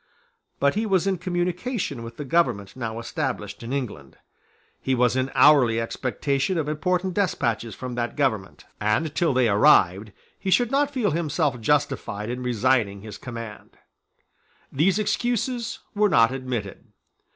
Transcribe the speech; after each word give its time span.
But 0.59 0.73
he 0.73 0.87
was 0.87 1.05
in 1.05 1.19
communication 1.19 2.01
with 2.01 2.17
the 2.17 2.25
government 2.25 2.75
now 2.75 2.97
established 2.97 3.61
in 3.61 3.71
England. 3.71 4.17
He 4.81 4.95
was 4.95 5.15
in 5.15 5.29
hourly 5.35 5.79
expectation 5.79 6.57
of 6.57 6.67
important 6.67 7.13
despatches 7.13 7.75
from 7.75 7.93
that 7.93 8.15
government; 8.15 8.65
and, 8.79 9.13
till 9.13 9.31
they 9.31 9.47
arrived, 9.47 10.11
he 10.39 10.49
should 10.49 10.71
not 10.71 10.89
feel 10.89 11.11
himself 11.11 11.61
justified 11.61 12.31
in 12.31 12.41
resigning 12.41 13.01
his 13.01 13.19
command. 13.19 13.77
These 14.71 14.97
excuses 14.97 15.77
were 15.93 16.09
not 16.09 16.31
admitted. 16.31 16.83